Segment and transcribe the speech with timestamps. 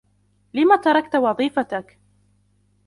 [0.53, 1.99] لمَ تركت وظيفتك؟